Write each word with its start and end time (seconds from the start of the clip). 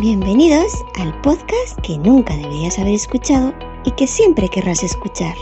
Bienvenidos 0.00 0.84
al 1.00 1.20
podcast 1.22 1.76
que 1.82 1.98
nunca 1.98 2.36
deberías 2.36 2.78
haber 2.78 2.94
escuchado 2.94 3.52
y 3.84 3.90
que 3.90 4.06
siempre 4.06 4.48
querrás 4.48 4.84
escuchar. 4.84 5.34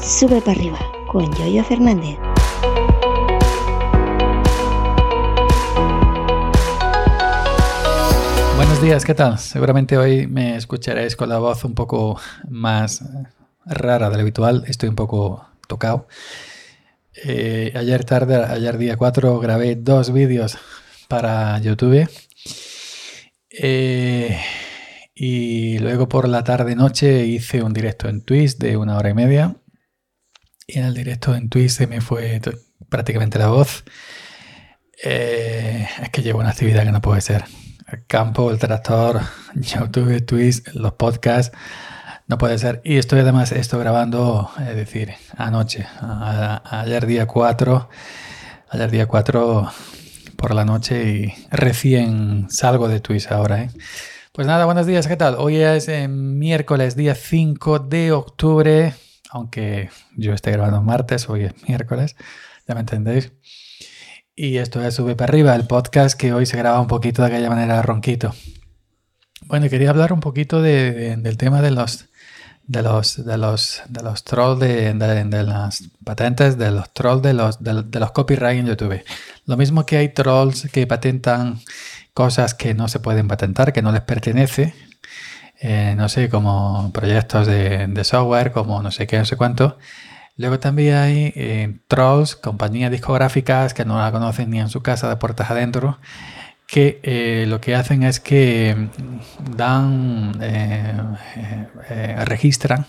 Sube 0.00 0.40
para 0.40 0.52
arriba 0.52 0.78
con 1.08 1.28
Yoyo 1.34 1.64
Fernández. 1.64 2.16
Buenos 8.54 8.80
días, 8.80 9.04
¿qué 9.04 9.14
tal? 9.14 9.40
Seguramente 9.40 9.98
hoy 9.98 10.28
me 10.28 10.54
escucharéis 10.54 11.16
con 11.16 11.28
la 11.28 11.38
voz 11.38 11.64
un 11.64 11.74
poco 11.74 12.20
más 12.48 13.02
rara 13.66 14.10
de 14.10 14.14
lo 14.14 14.22
habitual. 14.22 14.62
Estoy 14.68 14.88
un 14.88 14.94
poco 14.94 15.44
tocado. 15.66 16.06
Eh, 17.24 17.72
ayer 17.74 18.04
tarde, 18.04 18.36
ayer 18.36 18.78
día 18.78 18.96
4, 18.96 19.40
grabé 19.40 19.74
dos 19.74 20.12
vídeos 20.12 20.56
para 21.12 21.58
YouTube. 21.58 22.08
Eh, 23.50 24.40
y 25.14 25.78
luego 25.78 26.08
por 26.08 26.26
la 26.26 26.42
tarde-noche 26.42 27.26
hice 27.26 27.62
un 27.62 27.74
directo 27.74 28.08
en 28.08 28.22
Twitch 28.22 28.56
de 28.56 28.78
una 28.78 28.96
hora 28.96 29.10
y 29.10 29.14
media. 29.14 29.56
Y 30.66 30.78
en 30.78 30.86
el 30.86 30.94
directo 30.94 31.34
en 31.34 31.50
Twitch 31.50 31.68
se 31.68 31.86
me 31.86 32.00
fue 32.00 32.40
prácticamente 32.88 33.38
la 33.38 33.48
voz. 33.48 33.84
Eh, 35.04 35.86
es 36.02 36.08
que 36.08 36.22
llevo 36.22 36.38
una 36.38 36.48
actividad 36.48 36.84
que 36.84 36.92
no 36.92 37.02
puede 37.02 37.20
ser. 37.20 37.44
El 37.88 38.06
campo, 38.06 38.50
el 38.50 38.58
tractor, 38.58 39.20
YouTube, 39.54 40.24
Twitch, 40.24 40.66
los 40.72 40.94
podcasts. 40.94 41.54
No 42.26 42.38
puede 42.38 42.56
ser. 42.56 42.80
Y 42.84 42.96
estoy 42.96 43.20
además 43.20 43.52
esto 43.52 43.78
grabando, 43.78 44.50
es 44.66 44.76
decir, 44.76 45.12
anoche, 45.36 45.86
ayer 46.00 47.04
día 47.04 47.26
4, 47.26 47.90
ayer 48.70 48.90
día 48.90 49.06
4 49.06 49.70
por 50.42 50.54
la 50.56 50.64
noche 50.64 51.08
y 51.08 51.34
recién 51.52 52.48
salgo 52.50 52.88
de 52.88 52.98
Twitch 52.98 53.30
ahora. 53.30 53.62
¿eh? 53.62 53.70
Pues 54.32 54.44
nada, 54.44 54.64
buenos 54.64 54.86
días, 54.86 55.06
¿qué 55.06 55.16
tal? 55.16 55.36
Hoy 55.38 55.56
es 55.56 55.88
eh, 55.88 56.08
miércoles, 56.08 56.96
día 56.96 57.14
5 57.14 57.78
de 57.78 58.10
octubre, 58.10 58.92
aunque 59.30 59.90
yo 60.16 60.34
esté 60.34 60.50
grabando 60.50 60.82
martes, 60.82 61.28
hoy 61.28 61.44
es 61.44 61.68
miércoles, 61.68 62.16
ya 62.66 62.74
me 62.74 62.80
entendéis. 62.80 63.32
Y 64.34 64.56
esto 64.56 64.82
es 64.82 64.94
Sube 64.94 65.14
para 65.14 65.30
arriba, 65.30 65.54
el 65.54 65.68
podcast 65.68 66.18
que 66.18 66.32
hoy 66.32 66.44
se 66.44 66.56
graba 66.56 66.80
un 66.80 66.88
poquito 66.88 67.22
de 67.22 67.28
aquella 67.28 67.48
manera 67.48 67.80
ronquito. 67.80 68.34
Bueno, 69.42 69.68
quería 69.68 69.90
hablar 69.90 70.12
un 70.12 70.20
poquito 70.20 70.60
del 70.60 71.36
tema 71.36 71.62
de 71.62 71.70
los 71.70 72.06
de 72.66 72.82
los, 72.82 73.24
de 73.24 73.36
los, 73.38 73.82
de 73.88 74.02
los 74.02 74.24
trolls 74.24 74.60
de, 74.60 74.94
de, 74.94 75.42
las 75.42 75.84
patentes, 76.04 76.56
de 76.58 76.70
los 76.70 76.92
trolls 76.92 77.22
de 77.22 77.32
los, 77.32 77.62
de, 77.62 78.00
los 78.00 78.12
copyright 78.12 78.60
en 78.60 78.66
YouTube. 78.66 79.02
Lo 79.46 79.56
mismo 79.56 79.84
que 79.84 79.96
hay 79.96 80.08
trolls 80.08 80.68
que 80.72 80.86
patentan 80.86 81.60
cosas 82.14 82.54
que 82.54 82.74
no 82.74 82.88
se 82.88 83.00
pueden 83.00 83.28
patentar, 83.28 83.72
que 83.72 83.82
no 83.82 83.92
les 83.92 84.02
pertenece. 84.02 84.74
Eh, 85.60 85.94
no 85.96 86.08
sé, 86.08 86.28
como 86.28 86.90
proyectos 86.92 87.46
de, 87.46 87.86
de, 87.86 88.04
software, 88.04 88.52
como 88.52 88.82
no 88.82 88.90
sé 88.90 89.06
qué, 89.06 89.18
no 89.18 89.24
sé 89.24 89.36
cuánto. 89.36 89.78
Luego 90.36 90.58
también 90.58 90.94
hay 90.96 91.32
eh, 91.36 91.78
trolls, 91.88 92.36
compañías 92.36 92.90
discográficas 92.90 93.74
que 93.74 93.84
no 93.84 93.98
la 93.98 94.10
conocen 94.10 94.50
ni 94.50 94.60
en 94.60 94.70
su 94.70 94.82
casa 94.82 95.08
de 95.08 95.16
puertas 95.16 95.50
adentro, 95.50 95.98
que 96.72 97.00
eh, 97.02 97.44
lo 97.48 97.60
que 97.60 97.74
hacen 97.74 98.02
es 98.02 98.18
que 98.18 98.88
dan, 99.54 100.32
eh, 100.40 100.94
eh, 101.90 102.24
registran 102.24 102.86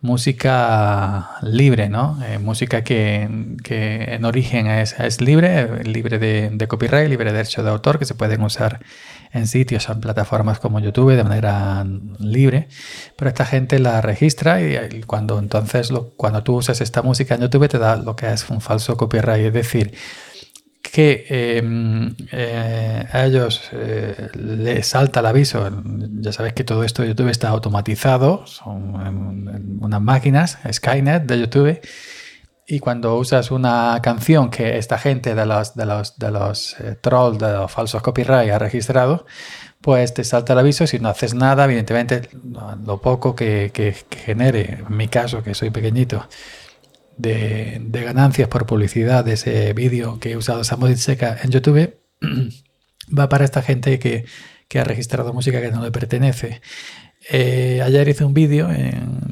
música 0.00 1.30
libre, 1.42 1.88
¿no? 1.88 2.20
música 2.38 2.84
que, 2.84 3.22
en 3.22 4.24
origen 4.24 4.68
es, 4.68 5.20
libre, 5.20 5.82
libre 5.82 6.20
de, 6.20 6.68
copyright, 6.68 7.08
libre 7.08 7.32
de 7.32 7.38
derecho 7.38 7.64
de 7.64 7.70
autor, 7.70 7.98
que 7.98 8.04
se 8.04 8.14
pueden 8.14 8.42
usar 8.42 8.78
en 9.32 9.48
sitios, 9.48 9.88
en 9.88 10.00
plataformas 10.00 10.60
como 10.60 10.78
YouTube 10.78 11.16
de 11.16 11.24
manera 11.24 11.84
libre, 12.20 12.68
pero 13.16 13.28
esta 13.28 13.44
gente 13.44 13.80
la 13.80 14.02
registra 14.02 14.60
y 14.60 15.02
cuando 15.04 15.40
entonces 15.40 15.90
cuando 16.16 16.44
tú 16.44 16.56
usas 16.56 16.80
esta 16.80 17.02
música 17.02 17.34
en 17.34 17.40
YouTube 17.40 17.68
te 17.68 17.78
da 17.78 17.96
lo 17.96 18.14
que 18.14 18.30
es 18.30 18.48
un 18.50 18.60
falso 18.60 18.96
copyright, 18.96 19.46
es 19.46 19.52
decir, 19.52 19.94
que 20.92 21.26
em, 21.28 22.14
eh, 22.30 23.06
a 23.10 23.24
ellos 23.24 23.70
eh, 23.72 24.28
les 24.34 24.86
salta 24.86 25.20
el 25.20 25.26
aviso. 25.26 25.68
Ya 26.20 26.32
sabéis 26.32 26.54
que 26.54 26.64
todo 26.64 26.84
esto 26.84 27.02
de 27.02 27.08
YouTube 27.08 27.30
está 27.30 27.48
automatizado, 27.48 28.46
son 28.46 28.94
em, 29.06 29.82
unas 29.82 30.00
máquinas, 30.00 30.58
Skynet 30.70 31.24
de 31.24 31.40
YouTube. 31.40 31.80
Y 32.66 32.80
cuando 32.80 33.16
usas 33.16 33.50
una 33.50 33.98
canción 34.02 34.50
que 34.50 34.78
esta 34.78 34.98
gente 34.98 35.34
de 35.34 35.46
los, 35.46 35.74
de 35.74 35.86
los, 35.86 36.18
de 36.18 36.30
los 36.30 36.78
eh, 36.80 36.96
trolls, 37.00 37.38
de 37.38 37.52
los 37.52 37.70
falsos 37.70 38.02
copyright 38.02 38.50
ha 38.50 38.58
registrado, 38.58 39.26
pues 39.80 40.14
te 40.14 40.24
salta 40.24 40.52
el 40.54 40.60
aviso. 40.60 40.86
Si 40.86 40.98
no 40.98 41.08
haces 41.08 41.34
nada, 41.34 41.64
evidentemente 41.64 42.28
lo 42.86 43.00
poco 43.00 43.34
que, 43.34 43.70
que 43.72 43.94
genere, 44.24 44.84
en 44.86 44.96
mi 44.96 45.08
caso, 45.08 45.42
que 45.42 45.54
soy 45.54 45.70
pequeñito, 45.70 46.26
de, 47.16 47.80
ganancias 47.92 48.48
por 48.48 48.66
publicidad 48.66 49.24
de 49.24 49.34
ese 49.34 49.72
vídeo 49.72 50.18
que 50.18 50.32
he 50.32 50.36
usado 50.36 50.62
esa 50.62 50.76
Seca 50.96 51.38
en 51.42 51.50
YouTube 51.50 51.96
va 53.18 53.28
para 53.28 53.44
esta 53.44 53.62
gente 53.62 53.98
que, 53.98 54.24
ha 54.78 54.82
registrado 54.82 55.32
música 55.32 55.60
que 55.60 55.70
no 55.70 55.84
le 55.84 55.92
pertenece. 55.92 56.60
Eh, 57.30 57.80
ayer 57.80 58.08
hice 58.08 58.24
un 58.24 58.34
vídeo, 58.34 58.68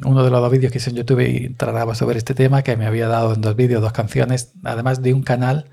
uno 0.05 0.23
de 0.23 0.29
los 0.31 0.41
dos 0.41 0.49
vídeos 0.49 0.71
que 0.71 0.77
hice 0.77 0.89
en 0.89 0.95
YouTube 0.95 1.19
y 1.19 1.49
trataba 1.49 1.95
sobre 1.95 2.17
este 2.17 2.33
tema, 2.33 2.63
que 2.63 2.77
me 2.77 2.85
había 2.85 3.09
dado 3.09 3.33
en 3.33 3.41
dos 3.41 3.53
vídeos, 3.57 3.81
dos 3.81 3.91
canciones, 3.91 4.53
además 4.63 5.01
de 5.01 5.13
un 5.13 5.21
canal, 5.21 5.69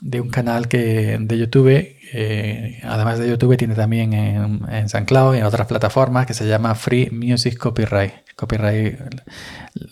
de 0.00 0.20
un 0.20 0.30
canal 0.30 0.68
que, 0.68 1.18
de 1.20 1.38
YouTube, 1.38 1.96
eh, 2.12 2.78
además 2.84 3.18
de 3.18 3.28
YouTube 3.28 3.56
tiene 3.56 3.74
también 3.74 4.12
en, 4.12 4.60
en 4.70 4.88
SoundCloud 4.88 5.34
y 5.34 5.38
en 5.38 5.44
otras 5.44 5.66
plataformas 5.66 6.26
que 6.26 6.34
se 6.34 6.46
llama 6.46 6.76
Free 6.76 7.10
Music 7.10 7.58
Copyright 7.58 8.29
copyright, 8.40 8.98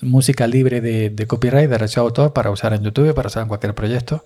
música 0.01 0.47
libre 0.47 0.81
de, 0.81 1.27
copyright, 1.27 1.69
de 1.69 1.77
derecho 1.77 2.01
de 2.01 2.07
autor 2.07 2.33
para 2.33 2.51
usar 2.51 2.73
en 2.73 2.83
YouTube, 2.83 3.15
para 3.15 3.27
usar 3.27 3.43
en 3.43 3.49
cualquier 3.49 3.75
proyecto, 3.75 4.25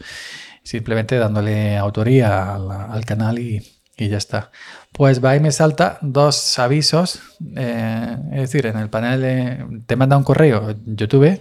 simplemente 0.62 1.16
dándole 1.16 1.77
autoría 1.77 2.55
al, 2.55 3.05
canal 3.05 3.41
y, 3.41 3.62
ya 3.99 4.16
está. 4.16 4.50
Pues 4.93 5.25
va 5.25 5.37
y 5.37 5.41
me 5.41 5.53
salta 5.53 5.99
dos 6.03 6.59
avisos, 6.59 7.21
eh, 7.56 8.16
es 8.33 8.41
decir, 8.41 8.66
en 8.66 8.77
el 8.78 8.91
panel 8.91 9.84
te 9.87 9.94
manda 9.94 10.16
un 10.16 10.25
correo 10.25 10.75
YouTube, 10.87 11.41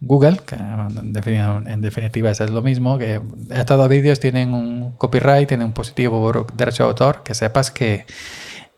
Google, 0.00 0.38
que 0.46 0.56
en 0.56 1.80
definitiva, 1.80 2.30
es 2.30 2.40
lo 2.50 2.62
mismo, 2.62 2.98
que 2.98 3.20
estos 3.50 3.78
dos 3.78 3.88
vídeos 3.88 4.20
tienen 4.20 4.52
un 4.52 4.92
copyright, 4.96 5.48
tienen 5.48 5.68
un 5.68 5.72
positivo 5.72 6.46
derecho 6.54 6.84
de 6.84 6.88
autor, 6.88 7.22
que 7.22 7.34
sepas 7.34 7.70
que 7.70 8.04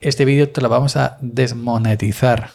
este 0.00 0.24
vídeo 0.24 0.50
te 0.50 0.60
lo 0.60 0.68
vamos 0.68 0.96
a 0.96 1.18
desmonetizar 1.20 2.50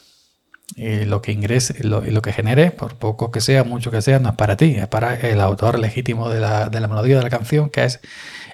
lo 0.75 1.21
que 1.21 1.31
ingrese 1.31 1.75
y 1.79 1.83
lo, 1.83 2.21
que 2.21 2.31
genere, 2.31 2.71
por 2.71 2.95
poco 2.95 3.31
que 3.31 3.41
sea, 3.41 3.63
mucho 3.63 3.91
que 3.91 4.01
sea, 4.01 4.19
no 4.19 4.29
es 4.29 4.35
para 4.35 4.55
ti, 4.55 4.75
es 4.75 4.87
para 4.87 5.15
el 5.15 5.41
autor 5.41 5.79
legítimo 5.79 6.29
de 6.29 6.39
la, 6.39 6.69
de 6.69 6.79
la 6.79 6.87
melodía 6.87 7.17
de 7.17 7.23
la 7.23 7.29
canción, 7.29 7.69
que 7.69 7.83
es, 7.83 7.99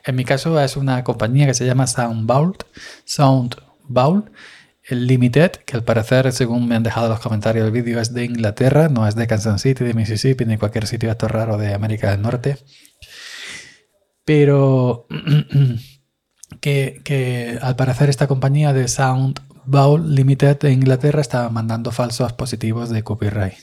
en 0.06 0.16
mi 0.16 0.26
caso, 0.26 0.60
es 0.60 0.78
una 0.78 1.04
compañía 1.04 1.46
que 1.46 1.54
se 1.54 1.66
llama 1.66 1.88
Soundbound, 1.88 2.58
Soundbound 3.06 4.32
Limited, 4.90 5.52
que 5.66 5.76
al 5.76 5.84
parecer, 5.84 6.32
según 6.32 6.68
me 6.68 6.76
han 6.76 6.84
dejado 6.84 7.10
los 7.10 7.20
comentarios 7.20 7.66
del 7.66 7.72
vídeo, 7.72 8.00
es 8.00 8.14
de 8.14 8.24
Inglaterra, 8.26 8.88
no 8.88 9.08
es 9.08 9.16
de 9.16 9.26
Kansas 9.26 9.62
City, 9.62 9.84
de 9.84 9.94
Mississippi, 9.96 10.46
ni 10.46 10.58
cualquier 10.58 10.86
sitio 10.86 11.10
esto 11.10 11.28
raro 11.28 11.58
de 11.58 11.74
América 11.74 12.12
del 12.12 12.22
Norte. 12.22 12.58
Pero 14.24 15.08
que, 16.62 17.02
que 17.04 17.58
al 17.62 17.76
parecer 17.76 18.10
esta 18.10 18.28
compañía 18.28 18.74
de 18.74 18.88
Sound 18.88 19.40
Bowl 19.66 20.14
Limited 20.14 20.60
de 20.60 20.72
Inglaterra 20.72 21.22
estaba 21.22 21.50
mandando 21.50 21.92
falsos 21.92 22.34
positivos 22.34 22.90
de 22.90 23.04
copyright. 23.04 23.56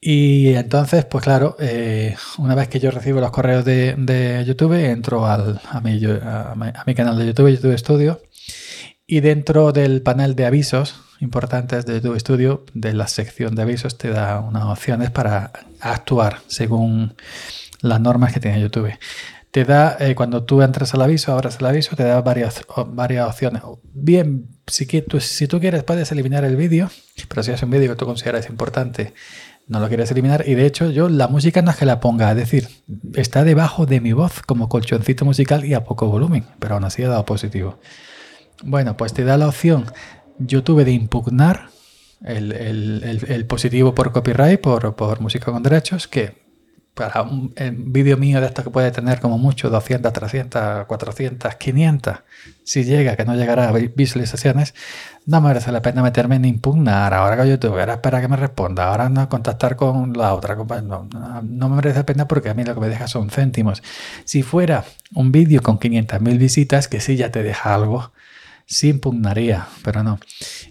Y 0.00 0.54
entonces, 0.54 1.04
pues 1.04 1.24
claro, 1.24 1.56
eh, 1.58 2.14
una 2.38 2.54
vez 2.54 2.68
que 2.68 2.78
yo 2.78 2.90
recibo 2.90 3.20
los 3.20 3.30
correos 3.30 3.64
de, 3.64 4.44
YouTube, 4.46 4.74
entro 4.74 5.26
al, 5.26 5.60
a, 5.68 5.80
mi, 5.80 6.00
a, 6.04 6.84
mi, 6.86 6.94
canal 6.94 7.18
de 7.18 7.26
YouTube, 7.26 7.50
YouTube 7.50 7.76
Studio, 7.78 8.22
y 9.06 9.20
dentro 9.20 9.72
del 9.72 10.02
panel 10.02 10.36
de 10.36 10.46
avisos 10.46 11.00
importantes 11.20 11.86
de 11.86 11.94
YouTube 11.94 12.20
Studio, 12.20 12.64
de 12.74 12.92
la 12.92 13.08
sección 13.08 13.54
de 13.54 13.62
avisos, 13.62 13.98
te 13.98 14.10
da 14.10 14.40
unas 14.40 14.64
opciones 14.64 15.10
para 15.10 15.52
actuar 15.80 16.40
según 16.46 17.14
las 17.80 18.00
normas 18.00 18.32
que 18.32 18.40
tiene 18.40 18.60
YouTube 18.60 18.92
te 19.56 19.64
da, 19.64 19.96
eh, 20.00 20.14
cuando 20.14 20.44
tú 20.44 20.60
entras 20.60 20.92
al 20.92 21.00
aviso, 21.00 21.32
abras 21.32 21.56
el 21.60 21.64
aviso, 21.64 21.96
te 21.96 22.02
da 22.02 22.20
varias, 22.20 22.62
varias 22.88 23.26
opciones. 23.26 23.62
Bien, 23.94 24.48
si, 24.66 24.86
tú, 25.02 25.20
si 25.20 25.46
tú 25.46 25.60
quieres, 25.60 25.84
puedes 25.84 26.10
eliminar 26.12 26.44
el 26.44 26.56
vídeo, 26.56 26.90
pero 27.28 27.42
si 27.42 27.52
es 27.52 27.62
un 27.62 27.70
vídeo 27.70 27.90
que 27.90 27.96
tú 27.96 28.06
consideras 28.06 28.48
importante, 28.48 29.14
no 29.68 29.80
lo 29.80 29.88
quieres 29.88 30.10
eliminar. 30.10 30.44
Y 30.46 30.54
de 30.54 30.66
hecho, 30.66 30.90
yo 30.90 31.08
la 31.08 31.28
música 31.28 31.62
no 31.62 31.70
es 31.70 31.76
que 31.76 31.86
la 31.86 32.00
ponga, 32.00 32.30
es 32.30 32.36
decir, 32.36 32.68
está 33.14 33.44
debajo 33.44 33.86
de 33.86 34.00
mi 34.00 34.12
voz 34.12 34.42
como 34.42 34.68
colchoncito 34.68 35.24
musical 35.24 35.64
y 35.64 35.74
a 35.74 35.84
poco 35.84 36.06
volumen, 36.06 36.44
pero 36.58 36.74
aún 36.74 36.84
así 36.84 37.02
ha 37.02 37.08
dado 37.08 37.24
positivo. 37.24 37.78
Bueno, 38.62 38.96
pues 38.96 39.12
te 39.12 39.24
da 39.24 39.36
la 39.36 39.48
opción 39.48 39.86
YouTube 40.38 40.84
de 40.84 40.92
impugnar 40.92 41.68
el, 42.24 43.44
positivo 43.48 43.94
por 43.94 44.12
copyright, 44.12 44.60
por, 44.60 44.96
por 44.96 45.20
música 45.20 45.52
con 45.52 45.62
derechos, 45.62 46.08
que 46.08 46.45
para 46.96 47.20
un, 47.20 47.52
vídeo 47.92 48.16
mío 48.16 48.40
de 48.40 48.46
esto 48.46 48.64
que 48.64 48.70
puede 48.70 48.90
tener 48.90 49.20
como 49.20 49.36
mucho 49.36 49.68
200, 49.68 50.10
300, 50.14 50.86
400, 50.86 51.54
500, 51.54 52.16
si 52.64 52.84
llega, 52.84 53.16
que 53.16 53.26
no 53.26 53.34
llegará 53.34 53.68
a 53.68 53.72
visualizaciones, 53.72 54.74
no 55.26 55.42
merece 55.42 55.70
la 55.72 55.82
pena 55.82 56.02
meterme 56.02 56.36
en 56.36 56.46
impugnar 56.46 57.12
ahora 57.12 57.36
que 57.36 57.50
YouTube, 57.50 57.78
ahora 57.78 57.94
espera 57.94 58.22
que 58.22 58.28
me 58.28 58.36
responda, 58.36 58.88
ahora 58.88 59.10
no 59.10 59.28
contactar 59.28 59.76
con 59.76 60.14
la 60.14 60.32
otra. 60.32 60.56
No, 60.56 61.06
no, 61.42 61.68
me 61.68 61.76
merece 61.76 61.98
la 61.98 62.06
pena 62.06 62.26
porque 62.26 62.48
a 62.48 62.54
mí 62.54 62.64
lo 62.64 62.74
que 62.74 62.80
me 62.80 62.88
deja 62.88 63.06
son 63.08 63.28
céntimos. 63.28 63.82
Si 64.24 64.42
fuera 64.42 64.84
un 65.14 65.32
vídeo 65.32 65.60
con 65.62 65.78
500.000 65.78 66.38
visitas, 66.38 66.88
que 66.88 67.00
sí 67.00 67.16
ya 67.16 67.30
te 67.30 67.42
deja 67.42 67.74
algo, 67.74 68.10
sí 68.66 68.88
impugnaría, 68.88 69.68
pero 69.84 70.02
no. 70.02 70.18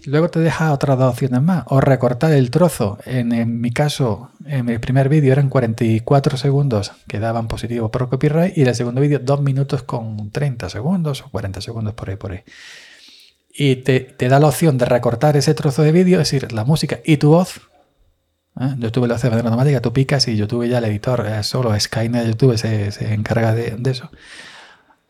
luego 0.04 0.28
te 0.28 0.38
deja 0.38 0.72
otras 0.72 0.98
dos 0.98 1.12
opciones 1.12 1.40
más. 1.42 1.64
O 1.68 1.80
recortar 1.80 2.32
el 2.32 2.50
trozo. 2.50 2.98
En, 3.06 3.60
mi 3.60 3.70
caso, 3.70 4.30
en 4.44 4.66
mi 4.66 4.78
primer 4.78 5.08
vídeo 5.08 5.32
eran 5.32 5.48
44 5.48 6.36
segundos 6.36 6.92
que 7.08 7.18
daban 7.18 7.48
positivo 7.48 7.90
por 7.90 8.08
copyright 8.08 8.56
y 8.56 8.62
en 8.62 8.68
el 8.68 8.74
segundo 8.74 9.00
vídeo 9.00 9.18
2 9.18 9.40
minutos 9.40 9.82
con 9.82 10.30
30 10.30 10.68
segundos 10.68 11.22
o 11.22 11.30
40 11.30 11.60
segundos 11.62 11.94
por 11.94 12.10
ahí, 12.10 12.16
por 12.16 12.32
ahí. 12.32 12.42
Y 13.58 13.76
te, 13.76 14.14
da 14.28 14.38
la 14.38 14.48
opción 14.48 14.76
de 14.76 14.84
recortar 14.84 15.36
ese 15.36 15.54
trozo 15.54 15.82
de 15.82 15.90
vídeo, 15.90 16.20
es 16.20 16.30
decir, 16.30 16.52
la 16.52 16.64
música 16.64 17.00
y 17.04 17.16
tu 17.16 17.30
voz. 17.30 17.62
¿eh? 18.60 18.74
YouTube 18.78 19.06
lo 19.06 19.14
hace 19.14 19.28
de 19.28 19.30
manera 19.30 19.48
automática, 19.48 19.80
tú 19.80 19.94
picas 19.94 20.28
y 20.28 20.36
YouTube 20.36 20.68
ya 20.68 20.78
el 20.78 20.84
editor, 20.84 21.26
es 21.26 21.46
solo 21.46 21.78
Skynet 21.78 22.24
de 22.24 22.30
YouTube 22.32 22.58
se, 22.58 22.92
se 22.92 23.14
encarga 23.14 23.54
de, 23.54 23.76
de 23.78 23.90
eso. 23.90 24.10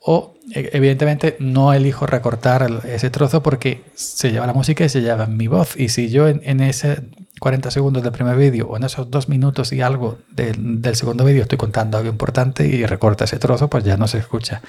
O 0.09 0.37
e, 0.55 0.71
evidentemente 0.73 1.37
no 1.41 1.75
elijo 1.75 2.07
recortar 2.07 2.65
ese 2.85 3.11
trozo 3.11 3.43
porque 3.43 3.83
se 3.97 4.31
lleva 4.31 4.47
la 4.47 4.53
música 4.53 4.85
y 4.85 4.89
se 4.89 5.03
lleva 5.03 5.27
mi 5.27 5.49
voz. 5.49 5.77
Y 5.77 5.89
si 5.89 6.11
yo 6.11 6.29
en, 6.29 6.61
ese 6.61 7.03
40 7.41 7.73
segundos 7.73 8.05
del 8.05 8.13
primer 8.13 8.37
vídeo 8.37 8.69
o 8.69 8.77
en 8.77 8.85
esos 8.85 9.11
dos 9.11 9.29
minutos 9.29 9.73
y 9.73 9.81
algo 9.81 10.19
del, 10.31 10.95
segundo 10.95 11.25
vídeo 11.25 11.43
estoy 11.43 11.59
contando 11.59 11.99
algo 11.99 12.09
importante 12.09 12.69
y 12.69 12.87
recorta 12.87 13.25
ese 13.25 13.41
trozo, 13.41 13.69
pues 13.69 13.83
ya 13.83 13.97
no 13.97 14.07
se 14.07 14.19
escucha. 14.19 14.63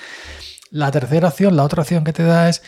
La 0.71 0.89
tercera 0.89 1.27
opción, 1.27 1.55
la 1.55 1.63
otra 1.63 1.83
opción 1.83 2.03
que 2.03 2.13
te 2.13 2.23
da 2.23 2.49
es, 2.49 2.63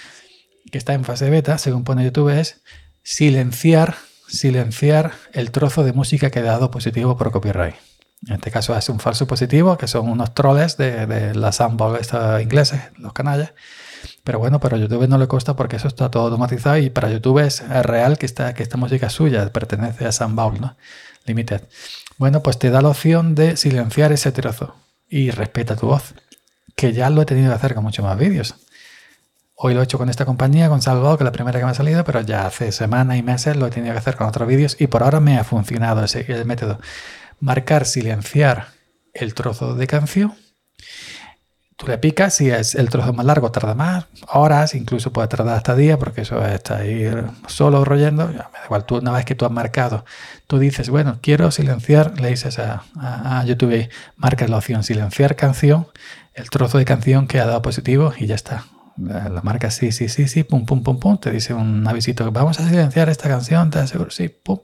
que 0.71 0.77
está 0.77 0.93
en 0.93 1.05
fase 1.05 1.27
beta, 1.31 1.57
según 1.57 1.83
pone 1.83 2.03
YouTube, 2.03 2.29
es 2.29 2.61
silenciar, 3.01 3.95
silenciar 4.27 5.13
el 5.33 5.49
trozo 5.49 5.83
de 5.83 5.93
música 5.93 6.29
que 6.29 6.37
ha 6.37 6.43
dado 6.43 6.69
positivo 6.69 7.17
por 7.17 7.31
copyright. 7.31 7.88
En 8.27 8.35
este 8.35 8.51
caso 8.51 8.75
es 8.75 8.89
un 8.89 8.99
falso 8.99 9.27
positivo, 9.27 9.77
que 9.77 9.87
son 9.87 10.09
unos 10.09 10.33
troles 10.33 10.77
de, 10.77 11.05
de 11.05 11.35
la 11.35 11.51
Sandball 11.51 11.99
ingleses, 12.41 12.81
los 12.97 13.13
canallas. 13.13 13.53
Pero 14.23 14.39
bueno, 14.39 14.59
pero 14.59 14.75
a 14.75 14.79
YouTube 14.79 15.07
no 15.07 15.17
le 15.17 15.27
cuesta 15.27 15.55
porque 15.55 15.77
eso 15.77 15.87
está 15.87 16.11
todo 16.11 16.23
automatizado 16.23 16.77
y 16.77 16.89
para 16.89 17.09
YouTube 17.09 17.39
es 17.39 17.67
real 17.67 18.17
que 18.17 18.25
esta, 18.25 18.53
que 18.53 18.63
esta 18.63 18.77
música 18.77 19.07
es 19.07 19.13
suya, 19.13 19.51
pertenece 19.51 20.05
a 20.05 20.11
Sandball, 20.11 20.59
¿no? 20.59 20.75
Limited. 21.25 21.61
Bueno, 22.17 22.41
pues 22.43 22.59
te 22.59 22.69
da 22.69 22.81
la 22.81 22.89
opción 22.89 23.35
de 23.35 23.55
silenciar 23.57 24.11
ese 24.11 24.31
trozo 24.31 24.75
y 25.09 25.31
respeta 25.31 25.75
tu 25.75 25.87
voz, 25.87 26.13
que 26.75 26.93
ya 26.93 27.09
lo 27.09 27.21
he 27.21 27.25
tenido 27.25 27.49
que 27.49 27.55
hacer 27.55 27.73
con 27.73 27.83
muchos 27.83 28.05
más 28.05 28.17
vídeos. 28.17 28.55
Hoy 29.55 29.73
lo 29.73 29.81
he 29.81 29.83
hecho 29.83 29.97
con 29.97 30.09
esta 30.09 30.25
compañía, 30.25 30.69
con 30.69 30.81
Salvador, 30.81 31.17
que 31.17 31.23
es 31.23 31.25
la 31.25 31.31
primera 31.33 31.59
que 31.59 31.65
me 31.65 31.71
ha 31.71 31.75
salido, 31.75 32.03
pero 32.05 32.21
ya 32.21 32.45
hace 32.45 32.71
semanas 32.71 33.17
y 33.17 33.23
meses 33.23 33.57
lo 33.57 33.67
he 33.67 33.69
tenido 33.69 33.93
que 33.93 33.99
hacer 33.99 34.15
con 34.15 34.27
otros 34.27 34.47
vídeos 34.47 34.77
y 34.79 34.87
por 34.87 35.03
ahora 35.03 35.19
me 35.19 35.37
ha 35.37 35.43
funcionado 35.43 36.03
ese 36.03 36.25
el 36.31 36.45
método 36.45 36.79
marcar 37.39 37.85
silenciar 37.85 38.67
el 39.13 39.33
trozo 39.33 39.75
de 39.75 39.87
canción. 39.87 40.33
Tú 41.79 41.87
le 41.87 41.97
picas, 41.97 42.33
si 42.33 42.49
es 42.49 42.75
el 42.75 42.89
trozo 42.89 43.13
más 43.13 43.25
largo 43.25 43.51
tarda 43.51 43.73
más, 43.73 44.07
horas, 44.27 44.75
incluso 44.75 45.13
puede 45.13 45.29
tardar 45.29 45.55
hasta 45.55 45.75
días, 45.75 45.97
porque 45.97 46.21
eso 46.21 46.45
está 46.45 46.79
ahí 46.79 47.09
solo 47.47 47.85
royendo. 47.85 48.27
Me 48.27 48.33
da 48.33 48.51
igual, 48.65 48.83
tú, 48.83 48.97
una 48.97 49.13
vez 49.13 49.23
que 49.23 49.33
tú 49.33 49.45
has 49.45 49.51
marcado, 49.51 50.03
tú 50.47 50.59
dices, 50.59 50.89
bueno, 50.89 51.19
quiero 51.21 51.51
silenciar, 51.51 52.19
le 52.19 52.31
dices 52.31 52.59
a, 52.59 52.83
a, 52.97 53.45
YouTube, 53.45 53.87
marcas 54.17 54.49
la 54.49 54.57
opción 54.57 54.83
silenciar 54.83 55.37
canción, 55.37 55.87
el 56.33 56.49
trozo 56.49 56.79
de 56.79 56.83
canción 56.83 57.27
que 57.27 57.39
ha 57.39 57.45
dado 57.45 57.61
positivo 57.61 58.13
y 58.17 58.27
ya 58.27 58.35
está. 58.35 58.65
La 58.97 59.39
marca 59.43 59.71
sí, 59.71 59.93
sí, 59.93 60.09
sí, 60.09 60.27
sí, 60.27 60.43
pum, 60.43 60.65
pum, 60.65 60.83
pum, 60.83 60.99
pum, 60.99 61.17
te 61.17 61.31
dice 61.31 61.53
un 61.53 61.87
avisito, 61.87 62.29
vamos 62.33 62.59
a 62.59 62.67
silenciar 62.67 63.07
esta 63.07 63.29
canción, 63.29 63.69
te 63.69 63.79
aseguro, 63.79 64.11
sí, 64.11 64.27
pum 64.27 64.59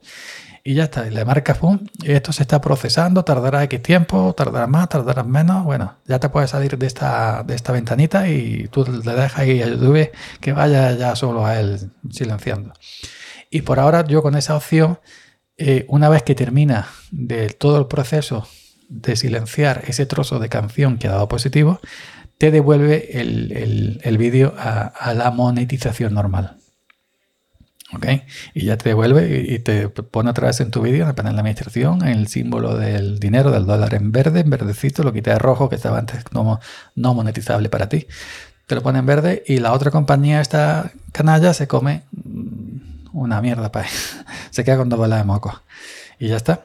y 0.66 0.74
ya 0.74 0.84
está. 0.84 1.04
le 1.04 1.24
marcas, 1.24 1.58
pum, 1.58 1.78
y 2.02 2.10
esto 2.10 2.32
se 2.32 2.42
está 2.42 2.60
procesando, 2.60 3.24
tardará 3.24 3.62
X 3.62 3.80
tiempo, 3.82 4.34
tardará 4.36 4.66
más, 4.66 4.88
tardará 4.88 5.22
menos. 5.22 5.64
Bueno, 5.64 5.94
ya 6.06 6.18
te 6.18 6.28
puedes 6.28 6.50
salir 6.50 6.76
de 6.76 6.88
esta, 6.88 7.44
de 7.44 7.54
esta 7.54 7.70
ventanita 7.70 8.28
y 8.28 8.66
tú 8.66 8.84
le 8.84 9.12
dejas 9.14 9.38
ahí 9.38 9.62
a 9.62 9.68
YouTube 9.68 10.10
que 10.40 10.52
vaya 10.52 10.90
ya 10.96 11.14
solo 11.14 11.46
a 11.46 11.60
él 11.60 11.92
silenciando. 12.10 12.72
Y 13.48 13.62
por 13.62 13.78
ahora 13.78 14.04
yo 14.08 14.22
con 14.22 14.34
esa 14.34 14.56
opción, 14.56 14.98
eh, 15.56 15.86
una 15.88 16.08
vez 16.08 16.24
que 16.24 16.34
termina 16.34 16.88
de 17.12 17.50
todo 17.50 17.78
el 17.78 17.86
proceso 17.86 18.48
de 18.88 19.14
silenciar 19.14 19.84
ese 19.86 20.04
trozo 20.04 20.40
de 20.40 20.48
canción 20.48 20.98
que 20.98 21.06
ha 21.06 21.12
dado 21.12 21.28
positivo, 21.28 21.78
te 22.38 22.50
devuelve 22.50 23.20
el, 23.20 24.18
vídeo 24.18 24.52
a 24.58 25.14
la 25.14 25.30
monetización 25.30 26.12
normal. 26.12 26.55
¿Ok? 27.94 28.06
Y 28.54 28.66
ya 28.66 28.76
te 28.76 28.90
devuelve 28.90 29.44
y 29.48 29.58
te 29.60 29.88
pone 29.88 30.30
otra 30.30 30.48
vez 30.48 30.60
en 30.60 30.70
tu 30.70 30.82
vídeo, 30.82 31.02
en 31.02 31.08
el 31.08 31.14
panel 31.14 31.34
de 31.34 31.40
administración, 31.40 32.06
el 32.06 32.28
símbolo 32.28 32.76
del 32.76 33.18
dinero, 33.18 33.50
del 33.50 33.66
dólar 33.66 33.94
en 33.94 34.12
verde, 34.12 34.40
en 34.40 34.50
verdecito, 34.50 35.02
lo 35.02 35.12
quita 35.12 35.32
de 35.32 35.38
rojo 35.38 35.68
que 35.68 35.76
estaba 35.76 35.98
antes 35.98 36.24
no, 36.32 36.60
no 36.94 37.14
monetizable 37.14 37.68
para 37.68 37.88
ti. 37.88 38.06
Te 38.66 38.74
lo 38.74 38.82
pone 38.82 38.98
en 38.98 39.06
verde 39.06 39.44
y 39.46 39.58
la 39.58 39.72
otra 39.72 39.90
compañía, 39.90 40.40
esta 40.40 40.90
canalla, 41.12 41.54
se 41.54 41.68
come 41.68 42.02
mm, 42.12 43.08
una 43.12 43.40
mierda 43.40 43.70
para 43.70 43.86
Se 44.50 44.64
queda 44.64 44.76
con 44.76 44.88
dos 44.88 44.98
bolas 44.98 45.20
de 45.20 45.24
moco. 45.24 45.62
Y 46.18 46.28
ya 46.28 46.36
está. 46.36 46.64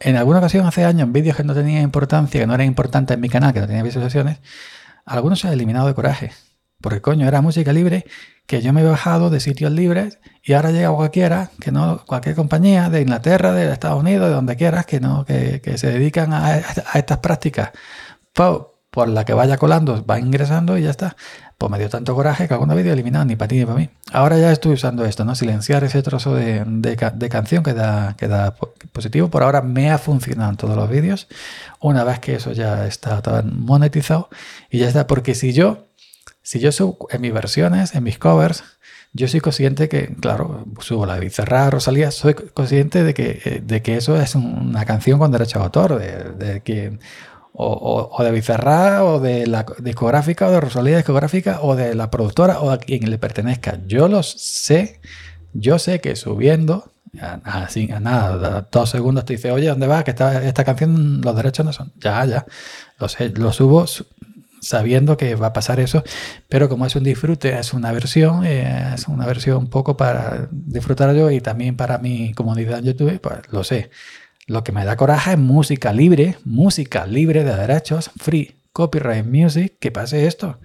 En 0.00 0.16
alguna 0.16 0.38
ocasión, 0.38 0.66
hace 0.66 0.84
años, 0.84 1.02
en 1.02 1.12
vídeos 1.12 1.36
que 1.36 1.44
no 1.44 1.54
tenían 1.54 1.82
importancia, 1.82 2.40
que 2.40 2.46
no 2.46 2.54
eran 2.54 2.66
importantes 2.66 3.14
en 3.14 3.20
mi 3.20 3.28
canal, 3.28 3.52
que 3.52 3.60
no 3.60 3.66
tenía 3.66 3.82
visualizaciones, 3.82 4.38
algunos 5.04 5.40
se 5.40 5.48
han 5.48 5.52
eliminado 5.52 5.86
de 5.86 5.94
coraje. 5.94 6.32
Porque 6.82 7.00
coño, 7.00 7.26
era 7.26 7.40
música 7.40 7.72
libre 7.72 8.04
que 8.46 8.60
yo 8.60 8.72
me 8.72 8.82
he 8.82 8.84
bajado 8.84 9.30
de 9.30 9.40
sitios 9.40 9.72
libres 9.72 10.18
y 10.42 10.52
ahora 10.52 10.72
llega 10.72 10.90
cualquiera, 10.90 11.50
que 11.60 11.70
no, 11.70 12.04
cualquier 12.04 12.34
compañía 12.34 12.90
de 12.90 13.00
Inglaterra, 13.00 13.52
de 13.52 13.72
Estados 13.72 14.00
Unidos, 14.00 14.28
de 14.28 14.34
donde 14.34 14.56
quieras, 14.56 14.84
que 14.86 15.00
no, 15.00 15.24
que, 15.24 15.60
se 15.76 15.86
dedican 15.86 16.32
a, 16.32 16.58
estas 16.58 17.18
prácticas. 17.18 17.70
Por, 18.34 19.08
la 19.08 19.24
que 19.24 19.32
vaya 19.32 19.56
colando, 19.56 20.04
va 20.04 20.18
ingresando 20.18 20.76
y 20.76 20.82
ya 20.82 20.90
está. 20.90 21.16
Pues 21.56 21.70
me 21.70 21.78
dio 21.78 21.88
tanto 21.88 22.14
coraje 22.14 22.46
que 22.46 22.52
alguna 22.52 22.74
vídeo 22.74 22.92
eliminado 22.92 23.24
ni 23.24 23.36
para 23.36 23.48
ti 23.48 23.58
ni 23.58 23.64
para 23.64 23.78
mí. 23.78 23.88
Ahora 24.12 24.36
ya 24.36 24.52
estoy 24.52 24.72
usando 24.72 25.06
esto, 25.06 25.24
¿no? 25.24 25.34
Silenciar 25.34 25.82
ese 25.84 26.02
trozo 26.02 26.34
de, 26.34 26.64
de, 26.66 27.28
canción 27.30 27.62
que 27.62 27.72
da, 27.72 28.16
que 28.18 28.28
da 28.28 28.54
positivo. 28.92 29.28
Por 29.28 29.44
ahora 29.44 29.62
me 29.62 29.90
ha 29.90 29.96
funcionado 29.96 30.50
en 30.50 30.56
todos 30.56 30.76
los 30.76 30.90
vídeos. 30.90 31.28
Una 31.80 32.04
vez 32.04 32.18
que 32.18 32.34
eso 32.34 32.52
ya 32.52 32.86
está 32.86 33.22
monetizado 33.44 34.28
y 34.68 34.80
ya 34.80 34.88
está. 34.88 35.06
Porque 35.06 35.34
si 35.34 35.54
yo 35.54 35.86
si 36.42 36.58
yo 36.58 36.72
subo 36.72 37.08
en 37.10 37.20
mis 37.20 37.32
versiones, 37.32 37.94
en 37.94 38.02
mis 38.02 38.18
covers, 38.18 38.64
yo 39.14 39.28
soy 39.28 39.40
consciente 39.40 39.88
que, 39.88 40.14
claro, 40.20 40.64
subo 40.80 41.04
la 41.04 41.14
de 41.14 41.20
Bizarra, 41.20 41.70
Rosalía, 41.70 42.10
soy 42.10 42.34
consciente 42.34 43.04
de 43.04 43.12
que, 43.12 43.40
eh, 43.44 43.62
de 43.64 43.82
que 43.82 43.96
eso 43.96 44.20
es 44.20 44.34
una 44.34 44.84
canción 44.86 45.18
con 45.18 45.30
derecho 45.30 45.60
a 45.60 45.64
autor, 45.64 45.98
de, 45.98 46.62
que 46.62 46.98
o, 47.52 48.24
de 48.24 48.30
Bizarra, 48.30 49.04
o 49.04 49.20
de 49.20 49.46
la 49.46 49.66
discográfica, 49.80 50.48
o 50.48 50.50
de 50.50 50.60
Rosalía 50.60 50.96
discográfica, 50.96 51.60
o 51.60 51.76
de 51.76 51.94
la 51.94 52.10
productora, 52.10 52.60
o 52.60 52.70
a 52.70 52.78
quien 52.78 53.10
le 53.10 53.18
pertenezca. 53.18 53.78
Yo 53.86 54.08
los 54.08 54.30
sé, 54.30 55.00
yo 55.52 55.78
sé 55.78 56.00
que 56.00 56.16
subiendo, 56.16 56.90
así, 57.44 57.90
a 57.92 58.00
nada, 58.00 58.66
dos 58.72 58.88
segundos 58.88 59.26
te 59.26 59.34
dice, 59.34 59.50
oye, 59.50 59.68
¿dónde 59.68 59.86
va? 59.86 60.02
Que 60.04 60.12
esta, 60.12 60.42
esta 60.42 60.64
canción, 60.64 61.20
los 61.20 61.36
derechos 61.36 61.66
no 61.66 61.74
son. 61.74 61.92
Ya, 62.00 62.24
ya, 62.24 62.46
lo 62.98 63.08
sé, 63.10 63.28
lo 63.28 63.52
subo 63.52 63.84
sabiendo 64.62 65.16
que 65.16 65.34
va 65.34 65.48
a 65.48 65.52
pasar 65.52 65.80
eso, 65.80 66.02
pero 66.48 66.68
como 66.68 66.86
es 66.86 66.96
un 66.96 67.02
disfrute, 67.02 67.58
es 67.58 67.74
una 67.74 67.92
versión, 67.92 68.46
eh, 68.46 68.94
es 68.94 69.08
una 69.08 69.26
versión 69.26 69.58
un 69.58 69.68
poco 69.68 69.96
para 69.96 70.48
disfrutar 70.50 71.14
yo 71.14 71.30
y 71.30 71.40
también 71.40 71.76
para 71.76 71.98
mi 71.98 72.32
comunidad 72.32 72.78
en 72.78 72.86
YouTube, 72.86 73.20
pues 73.20 73.40
lo 73.50 73.64
sé. 73.64 73.90
Lo 74.46 74.64
que 74.64 74.72
me 74.72 74.84
da 74.84 74.96
coraje 74.96 75.32
es 75.32 75.38
música 75.38 75.92
libre, 75.92 76.36
música 76.44 77.06
libre 77.06 77.44
de 77.44 77.54
derechos, 77.54 78.10
free, 78.16 78.54
copyright 78.72 79.26
music, 79.26 79.76
que 79.80 79.90
pase 79.90 80.26
esto. 80.26 80.58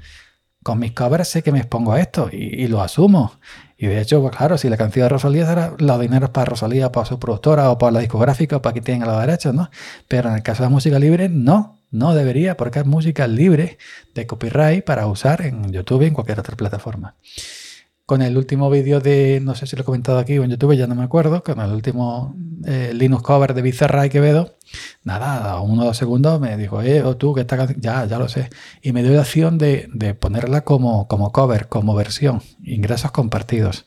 Con 0.63 0.79
mis 0.79 0.91
covers 0.91 1.27
sé 1.29 1.43
que 1.43 1.51
me 1.51 1.59
expongo 1.59 1.93
a 1.93 1.99
esto 1.99 2.29
y, 2.31 2.67
lo 2.67 2.81
asumo. 2.81 3.33
Y 3.77 3.87
de 3.87 4.01
hecho, 4.01 4.21
pues 4.21 4.35
claro, 4.35 4.57
si 4.57 4.69
la 4.69 4.77
canción 4.77 5.05
de 5.05 5.09
Rosalía 5.09 5.45
será 5.45 5.73
los 5.77 5.99
dineros 5.99 6.31
para 6.31 6.45
Rosalía, 6.45 6.91
para 6.91 7.05
su 7.05 7.19
productora 7.19 7.69
o 7.69 7.77
para 7.77 7.91
la 7.91 7.99
discográfica 7.99 8.57
o 8.57 8.61
para 8.61 8.73
que 8.73 8.81
tenga 8.81 9.05
los 9.05 9.19
derechos, 9.21 9.53
¿no? 9.53 9.69
Pero 10.07 10.29
en 10.29 10.35
el 10.35 10.43
caso 10.43 10.63
de 10.63 10.65
la 10.65 10.71
música 10.71 10.99
libre, 10.99 11.29
no. 11.29 11.76
No 11.91 12.13
debería 12.13 12.57
porque 12.57 12.79
es 12.79 12.85
música 12.85 13.27
libre 13.27 13.77
de 14.13 14.27
copyright 14.27 14.83
para 14.83 15.07
usar 15.07 15.41
en 15.41 15.71
YouTube 15.71 16.03
y 16.03 16.05
en 16.07 16.13
cualquier 16.13 16.39
otra 16.39 16.55
plataforma. 16.55 17.15
Con 18.05 18.21
el 18.21 18.37
último 18.37 18.69
vídeo 18.69 19.01
de, 19.01 19.41
no 19.41 19.53
sé 19.53 19.67
si 19.67 19.75
lo 19.75 19.81
he 19.81 19.85
comentado 19.85 20.17
aquí 20.17 20.37
o 20.37 20.43
en 20.43 20.51
YouTube, 20.51 20.77
ya 20.77 20.87
no 20.87 20.95
me 20.95 21.03
acuerdo, 21.03 21.43
con 21.43 21.59
el 21.59 21.71
último 21.71 22.35
eh, 22.65 22.91
Linux 22.93 23.21
cover 23.21 23.53
de 23.53 23.61
Bizarra 23.61 24.05
y 24.05 24.09
Quevedo, 24.09 24.55
nada, 25.03 25.51
a 25.51 25.61
uno 25.61 25.83
o 25.83 25.85
dos 25.85 25.97
segundos 25.97 26.39
me 26.39 26.55
dijo, 26.55 26.81
eh, 26.81 27.03
o 27.03 27.17
tú 27.17 27.33
que 27.33 27.41
esta 27.41 27.67
ya, 27.77 28.05
ya 28.05 28.17
lo 28.17 28.29
sé. 28.29 28.49
Y 28.81 28.93
me 28.93 29.03
dio 29.03 29.11
la 29.11 29.21
opción 29.21 29.57
de, 29.57 29.89
ponerla 30.19 30.61
como, 30.61 31.07
como 31.09 31.33
cover, 31.33 31.67
como 31.67 31.95
versión, 31.95 32.41
ingresos 32.63 33.11
compartidos. 33.11 33.86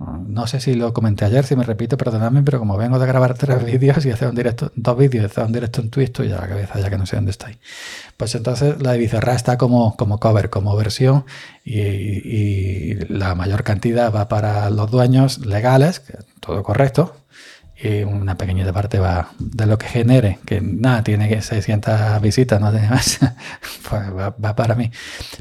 No 0.00 0.46
sé 0.46 0.60
si 0.60 0.74
lo 0.74 0.94
comenté 0.94 1.26
ayer, 1.26 1.44
si 1.44 1.54
me 1.56 1.64
repito, 1.64 1.98
perdonadme, 1.98 2.42
pero 2.42 2.58
como 2.58 2.78
vengo 2.78 2.98
de 2.98 3.06
grabar 3.06 3.34
tres 3.34 3.62
vídeos 3.66 4.04
y 4.06 4.10
hacer 4.10 4.28
un 4.28 4.34
directo, 4.34 4.72
dos 4.74 4.96
vídeos 4.96 5.26
hacer 5.26 5.44
un 5.44 5.52
directo 5.52 5.82
en 5.82 5.90
Twitch, 5.90 6.22
ya 6.22 6.40
la 6.40 6.48
cabeza 6.48 6.80
ya 6.80 6.88
que 6.88 6.96
no 6.96 7.04
sé 7.04 7.16
dónde 7.16 7.32
estoy. 7.32 7.58
Pues 8.16 8.34
entonces 8.34 8.80
la 8.80 8.92
de 8.92 8.98
Bizarra 8.98 9.34
está 9.34 9.58
como, 9.58 9.96
como 9.96 10.18
cover, 10.18 10.48
como 10.48 10.74
versión 10.74 11.24
y, 11.64 11.80
y, 11.80 12.94
la 13.10 13.34
mayor 13.34 13.62
cantidad 13.62 14.14
va 14.14 14.28
para 14.28 14.70
los 14.70 14.90
dueños 14.90 15.44
legales, 15.44 16.02
todo 16.40 16.62
correcto, 16.62 17.14
y 17.82 18.02
una 18.02 18.36
pequeñita 18.36 18.72
parte 18.72 18.98
va 18.98 19.32
de 19.38 19.64
lo 19.64 19.78
que 19.78 19.86
genere, 19.86 20.38
que 20.44 20.60
nada, 20.60 21.02
tiene 21.02 21.28
que 21.28 21.40
600 21.40 22.20
visitas, 22.20 22.60
no 22.60 22.70
tiene 22.70 22.90
más, 22.90 23.18
pues 23.88 24.02
va, 24.12 24.56
para 24.56 24.74
mí. 24.74 24.90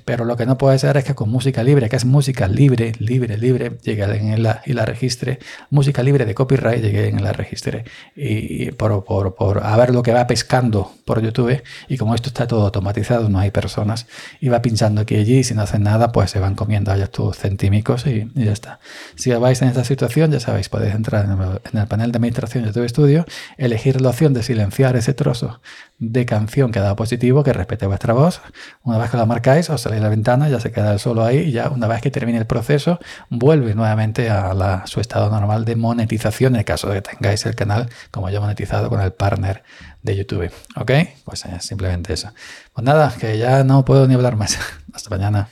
Pero 0.06 0.24
lo 0.24 0.38
que 0.38 0.46
no 0.46 0.58
puede 0.58 0.80
ser 0.80 0.96
es 0.98 1.04
que 1.04 1.16
con 1.16 1.30
música 1.30 1.64
libre, 1.64 1.90
que 1.90 1.98
es 1.98 2.06
música 2.06 2.48
libre, 2.48 2.94
libre, 3.00 3.38
libre, 3.38 3.78
llegue 3.84 4.04
en 4.04 4.42
la, 4.42 4.62
y 4.66 4.74
la 4.74 4.86
registre, 4.86 5.40
música 5.70 6.02
libre 6.02 6.26
de 6.26 6.34
copyright, 6.34 6.82
llegue 6.82 7.10
en 7.10 7.22
la 7.24 7.34
registre, 7.34 7.84
y, 8.16 8.72
por, 8.72 9.04
por, 9.04 9.36
por, 9.36 9.66
a 9.66 9.76
ver 9.76 9.94
lo 9.94 10.02
que 10.02 10.14
va 10.14 10.26
pescando 10.26 10.94
por 11.06 11.22
YouTube, 11.22 11.62
y 11.90 11.98
como 11.98 12.16
esto 12.16 12.30
está 12.30 12.48
todo 12.48 12.64
automatizado, 12.64 13.28
no 13.28 13.40
hay 13.40 13.52
personas, 13.52 14.08
y 14.40 14.48
va 14.48 14.62
pinchando 14.62 15.02
aquí 15.02 15.16
y 15.16 15.20
allí, 15.20 15.38
y 15.40 15.44
si 15.44 15.54
no 15.56 15.64
hacen 15.64 15.84
nada, 15.84 16.14
pues 16.14 16.32
se 16.32 16.40
van 16.40 16.56
comiendo 16.56 16.92
allá 16.92 17.08
tus 17.08 17.38
centímicos 17.38 18.08
y, 18.08 18.32
ya 18.34 18.54
está. 18.54 18.80
Si 19.16 19.30
vais 19.32 19.62
en 19.62 19.68
esta 19.68 19.84
situación, 19.84 20.32
ya 20.32 20.40
sabéis, 20.40 20.70
podéis 20.70 20.96
entrar 20.96 21.26
en 21.26 21.32
el, 21.32 21.62
en 21.72 21.80
el 21.80 21.88
panel 21.88 22.12
de 22.14 22.20
administración 22.30 22.72
tu 22.72 22.84
estudio, 22.84 23.26
elegir 23.58 24.02
la 24.02 24.10
opción 24.10 24.34
de 24.34 24.44
silenciar 24.44 24.96
ese 24.96 25.14
trozo 25.14 25.60
de 25.98 26.26
canción 26.26 26.72
que 26.72 26.80
ha 26.80 26.84
dado 26.84 26.96
positivo, 26.96 27.44
que 27.44 27.52
respete 27.52 27.86
vuestra 27.86 28.14
voz. 28.14 28.42
Una 28.84 28.98
vez 28.98 29.10
que 29.10 29.18
la 29.18 29.26
marcáis, 29.26 29.70
os 29.70 29.82
salís 29.82 30.02
la 30.02 30.10
ventana, 30.10 30.48
ya 30.50 30.60
se 30.60 30.72
queda 30.72 30.94
el 30.94 31.00
solo 31.00 31.26
ahí 31.26 31.40
y 31.40 31.52
ya 31.52 31.70
una 31.70 31.88
vez 31.88 32.02
que 32.02 32.12
termine 32.12 32.38
el 32.38 32.46
proceso, 32.46 33.00
vuelve 33.30 33.76
nuevamente 33.76 34.30
a 34.30 34.84
su 34.86 35.02
estado 35.02 35.30
normal 35.30 35.66
de 35.66 35.76
monetización 35.76 36.54
en 36.54 36.60
el 36.60 36.66
caso 36.66 36.90
de 36.90 37.02
que 37.02 37.10
tengáis 37.10 37.46
el 37.46 37.56
canal 37.56 37.90
como 38.12 38.30
yo 38.30 38.40
monetizado 38.42 38.90
con 38.90 39.02
el 39.02 39.12
partner 39.12 39.64
de 40.02 40.16
YouTube. 40.16 40.52
¿Ok? 40.76 40.92
Pues 41.26 41.46
eh, 41.46 41.58
simplemente 41.60 42.14
eso. 42.14 42.32
Pues 42.74 42.86
nada, 42.86 43.14
que 43.20 43.38
ya 43.38 43.64
no 43.64 43.84
puedo 43.84 44.08
ni 44.08 44.14
hablar 44.14 44.36
más. 44.36 44.58
Hasta 44.94 45.10
mañana. 45.10 45.50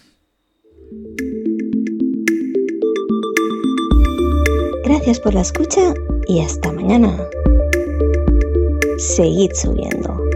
Gracias 4.85 5.19
por 5.19 5.33
la 5.33 5.41
escucha 5.41 5.93
y 6.27 6.41
hasta 6.41 6.71
mañana. 6.71 7.27
Seguid 8.97 9.51
subiendo. 9.53 10.26